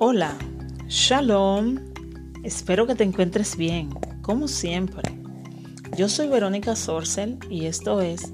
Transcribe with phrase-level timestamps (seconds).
[0.00, 0.38] Hola,
[0.86, 1.92] shalom.
[2.44, 3.90] Espero que te encuentres bien,
[4.22, 5.02] como siempre.
[5.96, 8.32] Yo soy Verónica Sorcel y esto es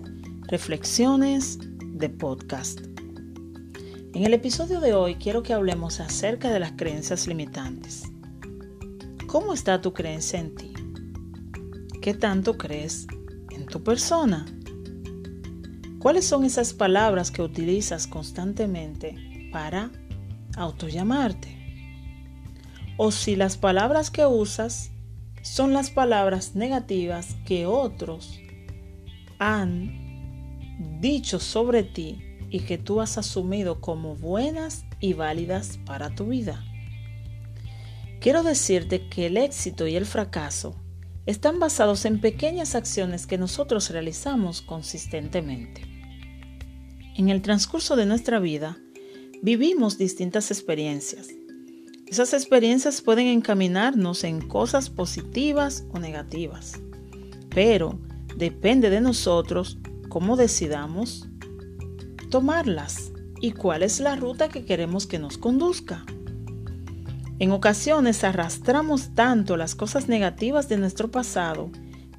[0.48, 2.80] Reflexiones de Podcast.
[4.12, 8.02] En el episodio de hoy quiero que hablemos acerca de las creencias limitantes.
[9.26, 10.74] ¿Cómo está tu creencia en ti?
[12.02, 13.06] ¿Qué tanto crees
[13.52, 14.44] en tu persona?
[15.98, 19.16] ¿Cuáles son esas palabras que utilizas constantemente
[19.50, 19.90] para
[20.56, 21.63] autollamarte?
[22.96, 24.90] O si las palabras que usas
[25.42, 28.40] son las palabras negativas que otros
[29.38, 30.04] han
[31.00, 36.64] dicho sobre ti y que tú has asumido como buenas y válidas para tu vida.
[38.20, 40.74] Quiero decirte que el éxito y el fracaso
[41.26, 45.82] están basados en pequeñas acciones que nosotros realizamos consistentemente.
[47.16, 48.78] En el transcurso de nuestra vida,
[49.42, 51.28] vivimos distintas experiencias.
[52.06, 56.80] Esas experiencias pueden encaminarnos en cosas positivas o negativas,
[57.48, 57.98] pero
[58.36, 61.28] depende de nosotros cómo decidamos
[62.30, 66.04] tomarlas y cuál es la ruta que queremos que nos conduzca.
[67.38, 71.70] En ocasiones arrastramos tanto las cosas negativas de nuestro pasado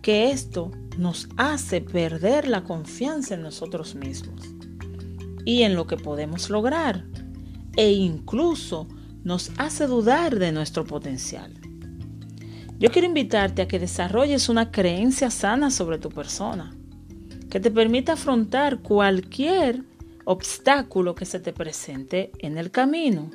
[0.02, 4.42] que esto nos hace perder la confianza en nosotros mismos
[5.46, 7.06] y en lo que podemos lograr
[7.78, 8.88] e incluso
[9.26, 11.52] nos hace dudar de nuestro potencial.
[12.78, 16.76] Yo quiero invitarte a que desarrolles una creencia sana sobre tu persona,
[17.50, 19.84] que te permita afrontar cualquier
[20.26, 23.32] obstáculo que se te presente en el camino.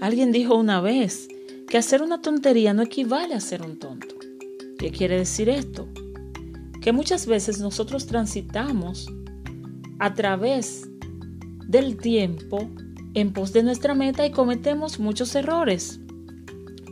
[0.00, 1.28] Alguien dijo una vez
[1.68, 4.14] que hacer una tontería no equivale a ser un tonto.
[4.78, 5.88] ¿Qué quiere decir esto?
[6.82, 9.08] Que muchas veces nosotros transitamos
[9.98, 10.86] a través
[11.66, 12.70] del tiempo
[13.18, 16.00] en pos de nuestra meta y cometemos muchos errores.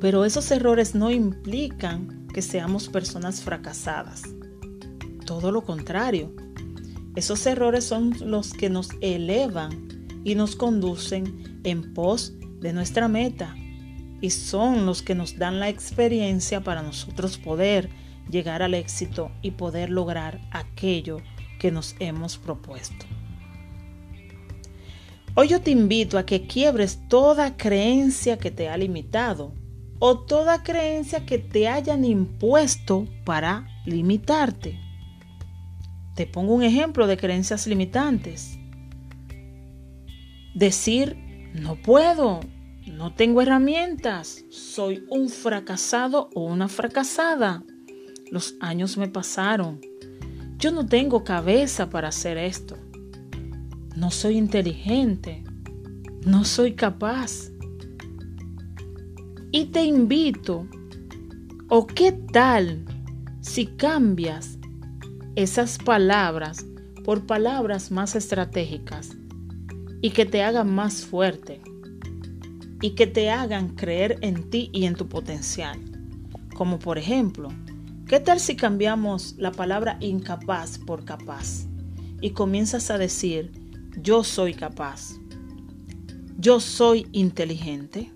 [0.01, 4.23] Pero esos errores no implican que seamos personas fracasadas.
[5.25, 6.35] Todo lo contrario.
[7.15, 13.55] Esos errores son los que nos elevan y nos conducen en pos de nuestra meta.
[14.21, 17.89] Y son los que nos dan la experiencia para nosotros poder
[18.31, 21.19] llegar al éxito y poder lograr aquello
[21.59, 23.07] que nos hemos propuesto.
[25.39, 29.53] Hoy yo te invito a que quiebres toda creencia que te ha limitado
[29.99, 34.81] o toda creencia que te hayan impuesto para limitarte.
[36.15, 38.59] Te pongo un ejemplo de creencias limitantes.
[40.55, 41.19] Decir,
[41.53, 42.41] no puedo,
[42.87, 47.63] no tengo herramientas, soy un fracasado o una fracasada.
[48.31, 49.83] Los años me pasaron.
[50.57, 52.86] Yo no tengo cabeza para hacer esto
[53.97, 55.43] no soy inteligente,
[56.25, 57.51] no soy capaz.
[59.51, 60.67] Y te invito,
[61.69, 62.85] o qué tal
[63.41, 64.59] si cambias
[65.35, 66.67] esas palabras
[67.05, 69.17] por palabras más estratégicas
[70.03, 71.63] y que te hagan más fuerte
[72.83, 75.81] y que te hagan creer en ti y en tu potencial.
[76.55, 77.49] Como por ejemplo,
[78.07, 81.67] ¿qué tal si cambiamos la palabra incapaz por capaz
[82.21, 83.66] y comienzas a decir,
[83.97, 85.19] yo soy capaz.
[86.39, 88.13] Yo soy inteligente.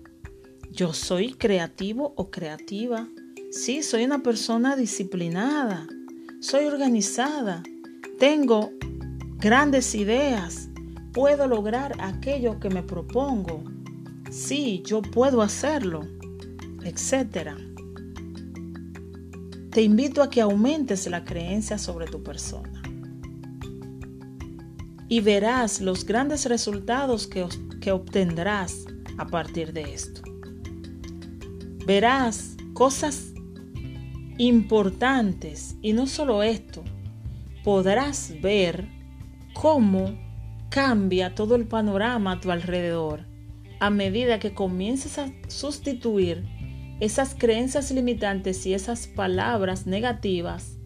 [0.71, 3.07] Yo soy creativo o creativa.
[3.51, 5.87] Sí, soy una persona disciplinada.
[6.39, 7.63] Soy organizada.
[8.19, 8.71] Tengo
[9.37, 10.69] grandes ideas.
[11.13, 13.63] Puedo lograr aquello que me propongo.
[14.29, 16.07] Sí, yo puedo hacerlo.
[16.83, 17.57] Etcétera.
[19.71, 22.80] Te invito a que aumentes la creencia sobre tu persona
[25.11, 27.45] y verás los grandes resultados que,
[27.81, 28.85] que obtendrás
[29.17, 30.21] a partir de esto.
[31.85, 33.33] Verás cosas
[34.37, 36.85] importantes y no solo esto,
[37.61, 38.87] podrás ver
[39.53, 40.17] cómo
[40.69, 43.25] cambia todo el panorama a tu alrededor
[43.81, 46.45] a medida que comiences a sustituir
[47.01, 50.77] esas creencias limitantes y esas palabras negativas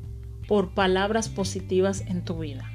[0.48, 2.72] por palabras positivas en tu vida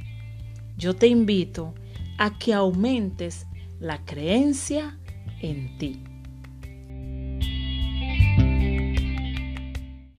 [0.81, 1.75] yo te invito
[2.19, 3.47] a que aumentes
[3.79, 4.99] la creencia
[5.43, 6.03] en ti.